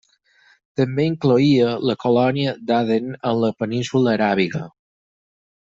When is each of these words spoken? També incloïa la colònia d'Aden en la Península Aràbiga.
També 0.79 1.05
incloïa 1.09 1.75
la 1.89 1.95
colònia 2.05 2.55
d'Aden 2.71 3.13
en 3.33 3.41
la 3.45 3.55
Península 3.63 4.15
Aràbiga. 4.19 4.67